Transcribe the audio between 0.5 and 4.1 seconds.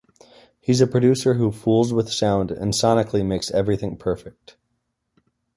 He's a producer who fools with sound and sonically makes everything